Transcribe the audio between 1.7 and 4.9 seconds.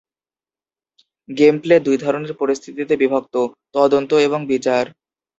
দুই ধরনের পরিস্থিতিতে বিভক্ত: তদন্ত এবং বিচার।